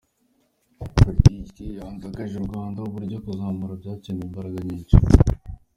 Politiki 0.97 1.63
yadindije 1.77 2.35
u 2.39 2.47
Rwanda 2.47 2.77
ku 2.83 2.93
buryo 2.93 3.17
kuzanzamuuka 3.25 3.79
byakeneye 3.81 4.23
imbaraga 4.27 4.57
nyinshi. 4.67 4.95